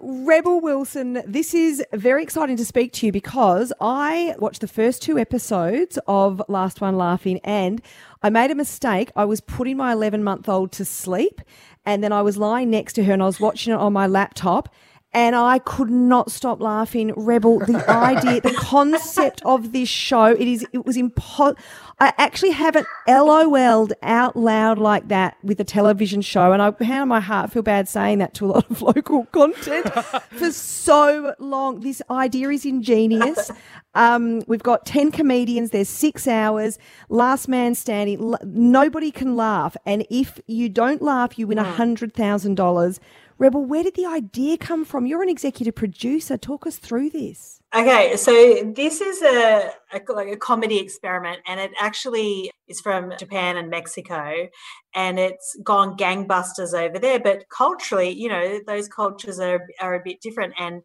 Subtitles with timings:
[0.00, 5.02] Rebel Wilson, this is very exciting to speak to you because I watched the first
[5.02, 7.80] two episodes of Last One Laughing and
[8.20, 9.12] I made a mistake.
[9.14, 11.40] I was putting my 11 month old to sleep
[11.86, 14.08] and then I was lying next to her and I was watching it on my
[14.08, 14.68] laptop
[15.14, 17.12] and I could not stop laughing.
[17.16, 21.62] Rebel, the idea, the concept of this show, it is, it was impossible.
[22.00, 26.52] I actually haven't LOL'd out loud like that with a television show.
[26.52, 29.92] And I pound my heart, feel bad saying that to a lot of local content
[30.32, 31.80] for so long.
[31.80, 33.52] This idea is ingenious.
[33.94, 35.70] Um, we've got 10 comedians.
[35.70, 36.78] There's six hours.
[37.08, 38.34] Last man standing.
[38.42, 39.76] Nobody can laugh.
[39.86, 42.98] And if you don't laugh, you win a $100,000.
[43.38, 45.06] Rebel, where did the idea come from?
[45.06, 46.36] You're an executive producer.
[46.36, 47.60] Talk us through this.
[47.74, 53.12] Okay, so this is a, a, like a comedy experiment, and it actually is from
[53.18, 54.48] Japan and Mexico,
[54.94, 57.18] and it's gone gangbusters over there.
[57.18, 60.54] But culturally, you know, those cultures are are a bit different.
[60.56, 60.82] And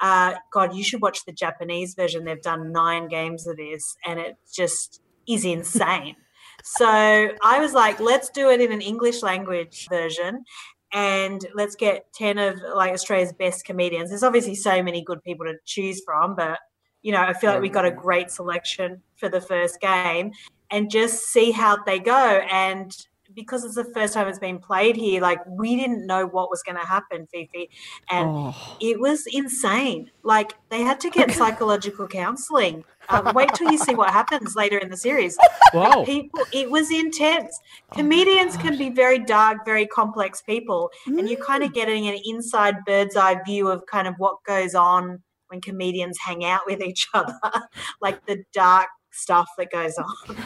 [0.00, 2.24] uh, God, you should watch the Japanese version.
[2.24, 6.16] They've done nine games of this, and it just is insane.
[6.64, 10.44] so I was like, let's do it in an English language version
[10.92, 14.10] and let's get 10 of like Australia's best comedians.
[14.10, 16.58] There's obviously so many good people to choose from, but
[17.02, 20.32] you know, I feel like we got a great selection for the first game
[20.70, 22.40] and just see how they go.
[22.50, 22.96] And
[23.34, 26.62] because it's the first time it's been played here, like we didn't know what was
[26.62, 27.70] going to happen, Fifi,
[28.10, 28.76] and oh.
[28.80, 30.10] it was insane.
[30.22, 32.84] Like they had to get psychological counselling.
[33.08, 35.36] Um, wait till you see what happens later in the series.
[35.74, 37.58] Wow, people, it was intense.
[37.90, 41.18] Oh Comedians can be very dark, very complex people, mm.
[41.18, 44.74] and you're kind of getting an inside bird's eye view of kind of what goes
[44.74, 47.38] on when comedians hang out with each other,
[48.00, 50.36] like the dark stuff that goes on.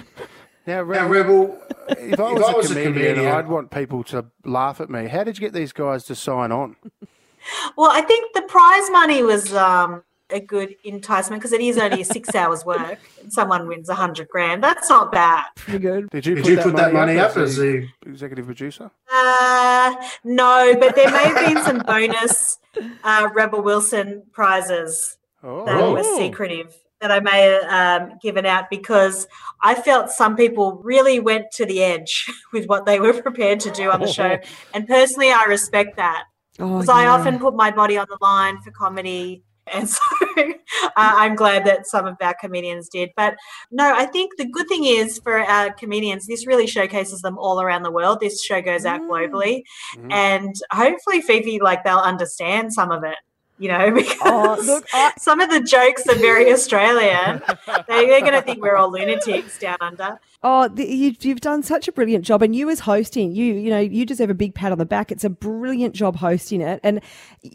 [0.66, 3.48] Now, Rebel, now, Rebel if I was, if I was a, comedian, a, comedian, I'd
[3.48, 5.06] want people to laugh at me.
[5.06, 6.76] How did you get these guys to sign on?
[7.76, 12.02] Well, I think the prize money was um, a good enticement because it is only
[12.02, 14.62] six hours work and someone wins a hundred grand.
[14.62, 15.46] That's not bad.
[15.54, 16.10] Pretty good.
[16.10, 18.46] Did you did put, you that, put money that money up, up as the executive
[18.46, 18.90] producer?
[19.12, 19.94] Uh,
[20.24, 22.58] no, but there may have been some bonus
[23.04, 25.64] uh, Rebel Wilson prizes oh.
[25.64, 29.26] that were secretive that I may have um, given out because
[29.62, 33.70] I felt some people really went to the edge with what they were prepared to
[33.70, 34.38] do on the show.
[34.74, 37.04] And personally, I respect that because oh, yeah.
[37.04, 39.42] I often put my body on the line for comedy.
[39.72, 40.00] And so
[40.36, 43.10] uh, I'm glad that some of our comedians did.
[43.16, 43.36] But
[43.70, 47.60] no, I think the good thing is for our comedians, this really showcases them all
[47.60, 48.20] around the world.
[48.20, 49.08] This show goes out mm.
[49.08, 49.62] globally.
[49.96, 50.12] Mm.
[50.12, 53.16] And hopefully, Fifi, like they'll understand some of it
[53.58, 55.12] you know, because oh, look, I...
[55.18, 57.42] some of the jokes are very Australian.
[57.88, 60.18] they, are going to think we're all lunatics down under.
[60.42, 63.70] Oh, the, you, you've done such a brilliant job, and you as hosting, you you
[63.70, 65.10] know, you deserve a big pat on the back.
[65.10, 67.00] It's a brilliant job hosting it, and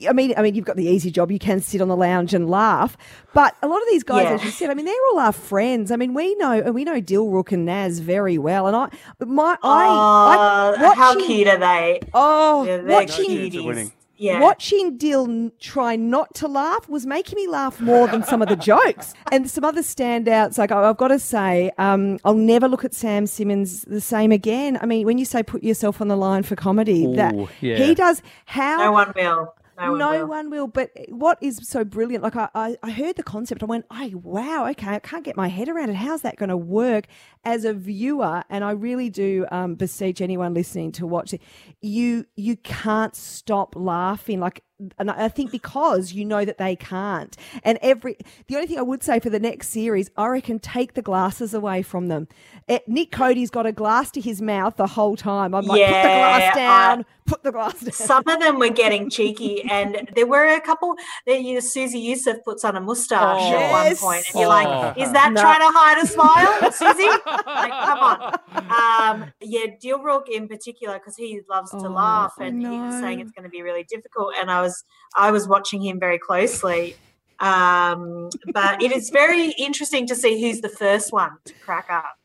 [0.09, 1.31] I mean, I mean, you've got the easy job.
[1.31, 2.97] You can sit on the lounge and laugh,
[3.33, 4.33] but a lot of these guys, yeah.
[4.33, 5.91] as you said, I mean, they're all our friends.
[5.91, 8.89] I mean, we know, and we know Dilruk and Naz very well, and I,
[9.23, 11.99] my, I, I watching, how cute are they?
[12.13, 14.39] Oh, yeah, watching yeah.
[14.39, 18.55] watching Dill try not to laugh was making me laugh more than some of the
[18.55, 19.13] jokes.
[19.31, 23.25] And some other standouts, like I've got to say, um, I'll never look at Sam
[23.25, 24.77] Simmons the same again.
[24.81, 27.77] I mean, when you say put yourself on the line for comedy, Ooh, that yeah.
[27.77, 29.55] he does how no one will.
[29.81, 30.27] No, one, no will.
[30.27, 30.67] one will.
[30.67, 32.23] But what is so brilliant?
[32.23, 33.63] Like I, I, I heard the concept.
[33.63, 35.95] I went, oh wow, okay, I can't get my head around it.
[35.95, 37.05] How's that going to work
[37.43, 38.43] as a viewer?
[38.49, 41.41] And I really do um, beseech anyone listening to watch it.
[41.81, 44.39] You you can't stop laughing.
[44.39, 44.63] Like
[44.97, 47.35] and I think because you know that they can't.
[47.63, 50.93] And every the only thing I would say for the next series, I reckon take
[50.93, 52.27] the glasses away from them.
[52.67, 55.53] It, eh, Nick Cody's got a glass to his mouth the whole time.
[55.53, 57.91] I'm like, yeah, put the glass down, I, put the glass down.
[57.91, 60.95] Some of them were getting cheeky, and there were a couple
[61.27, 64.01] that you know, Susie Youssef puts on a mustache oh, at yes.
[64.01, 64.49] one point, and you're oh.
[64.49, 65.41] like, is that no.
[65.41, 67.09] trying to hide a smile, Susie?
[67.45, 68.33] like, come on.
[68.53, 72.71] Um, yeah, Dilruk in particular, because he loves to oh, laugh, and no.
[72.71, 74.83] he was saying it's going to be really difficult, and I was was
[75.15, 76.95] I was watching him very closely.
[77.39, 82.17] Um, but it is very interesting to see who's the first one to crack up.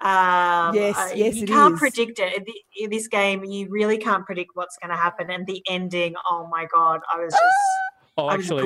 [0.00, 1.80] Um, yes, yes, you can't is.
[1.80, 2.46] predict it
[2.78, 3.44] in this game.
[3.44, 6.14] You really can't predict what's going to happen, and the ending.
[6.30, 8.14] Oh my god, I was just.
[8.16, 8.62] Oh, actually,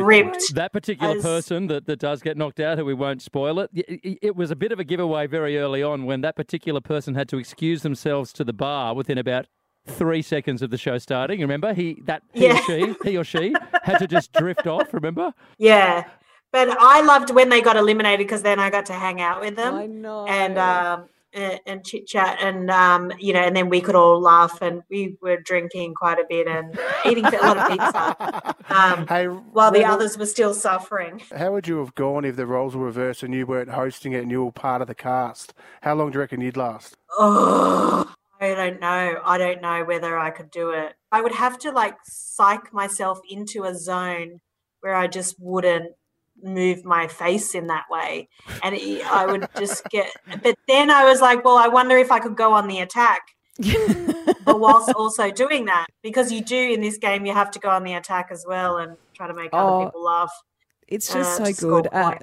[0.54, 1.22] that particular was...
[1.22, 4.50] person that, that does get knocked out, who we won't spoil it, it, it was
[4.50, 7.80] a bit of a giveaway very early on when that particular person had to excuse
[7.80, 9.46] themselves to the bar within about
[9.88, 11.40] three seconds of the show starting.
[11.40, 12.58] Remember, he that he yeah.
[12.58, 14.92] or she, he or she had to just drift off.
[14.92, 15.32] Remember?
[15.58, 16.04] Yeah,
[16.52, 19.56] but I loved when they got eliminated because then I got to hang out with
[19.56, 19.74] them.
[19.74, 23.80] I know, and um, and, and chit chat, and um, you know, and then we
[23.80, 27.68] could all laugh, and we were drinking quite a bit and eating a lot of
[27.68, 31.20] pizza, um, hey, while the others were still suffering.
[31.36, 34.22] How would you have gone if the roles were reversed and you weren't hosting it
[34.22, 35.52] and you were part of the cast?
[35.82, 36.96] How long do you reckon you'd last?
[37.18, 39.20] Oh, I don't know.
[39.24, 40.94] I don't know whether I could do it.
[41.10, 44.40] I would have to like psych myself into a zone
[44.80, 45.92] where I just wouldn't
[46.42, 48.28] move my face in that way.
[48.62, 50.10] And it, I would just get,
[50.42, 53.22] but then I was like, well, I wonder if I could go on the attack.
[54.44, 57.70] but whilst also doing that, because you do in this game, you have to go
[57.70, 60.32] on the attack as well and try to make oh, other people laugh.
[60.86, 61.88] It's just uh, so good.
[61.92, 62.14] Uh,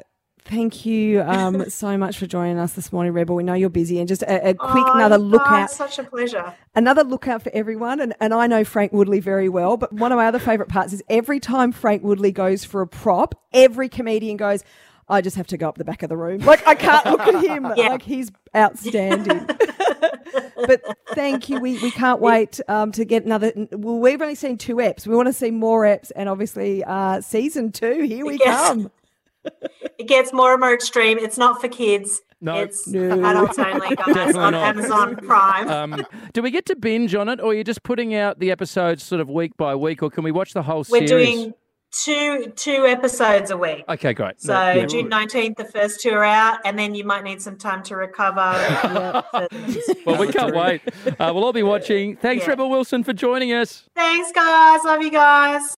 [0.46, 3.36] Thank you um, so much for joining us this morning, Rebel.
[3.36, 5.72] We know you're busy, and just a, a quick oh, another look oh, out.
[5.72, 6.54] Such a pleasure.
[6.76, 9.76] Another look out for everyone, and, and I know Frank Woodley very well.
[9.76, 12.88] But one of my other favourite parts is every time Frank Woodley goes for a
[12.88, 14.64] prop, every comedian goes,
[15.10, 16.42] "I just have to go up the back of the room.
[16.42, 17.66] Like I can't look at him.
[17.76, 17.90] Yeah.
[17.90, 19.50] Like he's outstanding."
[20.68, 20.82] but
[21.14, 21.60] thank you.
[21.60, 23.52] We, we can't wait um, to get another.
[23.72, 25.08] Well, we've only seen two eps.
[25.08, 28.04] We want to see more eps, and obviously uh, season two.
[28.04, 28.68] Here we yes.
[28.68, 28.92] come.
[29.98, 31.18] it gets more and more extreme.
[31.18, 32.22] It's not for kids.
[32.42, 33.26] No, it's no.
[33.26, 34.54] adults only, guys, on not.
[34.54, 35.68] Amazon Prime.
[35.68, 38.52] Um, do we get to binge on it, or are you just putting out the
[38.52, 41.12] episodes sort of week by week, or can we watch the whole We're series?
[41.12, 41.54] We're doing
[42.04, 43.86] two two episodes a week.
[43.88, 44.42] Okay, great.
[44.42, 44.86] So yeah.
[44.86, 47.96] June nineteenth, the first two are out, and then you might need some time to
[47.96, 49.24] recover.
[50.06, 50.82] well, we can't wait.
[51.08, 52.18] Uh, we'll all be watching.
[52.18, 52.52] Thanks, yeah.
[52.52, 53.90] Rebel Wilson, for joining us.
[53.96, 54.82] Thanks, guys.
[54.84, 55.68] Love you guys.